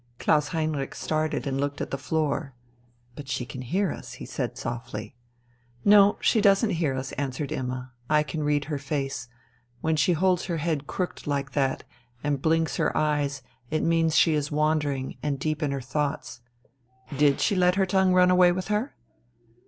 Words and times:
Klaus 0.17 0.47
Heinrich 0.47 0.95
started 0.95 1.45
and 1.45 1.61
looked 1.61 1.79
at 1.79 1.91
the 1.91 1.95
floor. 1.99 2.55
"But 3.15 3.27
she 3.29 3.45
can 3.45 3.61
hear 3.61 3.91
us!" 3.91 4.13
he 4.13 4.25
said 4.25 4.57
softly. 4.57 5.15
"No, 5.85 6.17
she 6.19 6.41
doesn't 6.41 6.71
hear 6.71 6.95
us," 6.95 7.11
answered 7.19 7.51
Imma. 7.51 7.91
"I 8.09 8.23
can 8.23 8.41
read 8.41 8.65
her 8.65 8.79
face. 8.79 9.27
When 9.81 9.95
she 9.95 10.13
holds 10.13 10.45
her 10.45 10.57
head 10.57 10.87
crooked 10.87 11.27
like 11.27 11.51
that 11.51 11.83
and 12.23 12.41
blinks 12.41 12.77
her 12.77 12.97
eyes 12.97 13.43
it 13.69 13.83
means 13.83 14.13
that 14.13 14.17
she 14.17 14.33
is 14.33 14.51
wandering 14.51 15.17
and 15.21 15.37
deep 15.37 15.61
in 15.61 15.69
her 15.69 15.81
thoughts. 15.81 16.41
Did 17.15 17.39
she 17.39 17.55
let 17.55 17.75
her 17.75 17.85
tongue 17.85 18.11
run 18.11 18.31
away 18.31 18.51
with 18.51 18.69
her?" 18.69 18.95